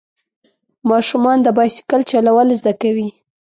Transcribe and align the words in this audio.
ماشومان 0.89 1.37
د 1.43 1.47
بایسکل 1.57 2.01
چلول 2.11 2.47
زده 2.59 2.73
کوي. 2.81 3.09